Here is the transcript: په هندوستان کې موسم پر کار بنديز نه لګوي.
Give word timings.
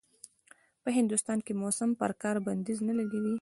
په 0.83 0.89
هندوستان 0.97 1.39
کې 1.45 1.53
موسم 1.61 1.89
پر 1.99 2.11
کار 2.21 2.35
بنديز 2.45 2.79
نه 2.87 2.93
لګوي. 2.99 3.29